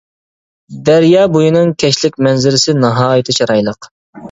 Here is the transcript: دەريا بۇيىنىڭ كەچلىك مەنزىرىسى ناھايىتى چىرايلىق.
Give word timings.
دەريا 0.89 1.25
بۇيىنىڭ 1.35 1.75
كەچلىك 1.85 2.19
مەنزىرىسى 2.29 2.77
ناھايىتى 2.81 3.39
چىرايلىق. 3.41 3.93